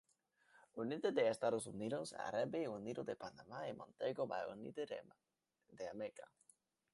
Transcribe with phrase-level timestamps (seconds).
[0.73, 4.89] United de Estados Unidos, Árabe Unido de Panamá y Montego Bay United
[5.73, 6.27] de Jamaica.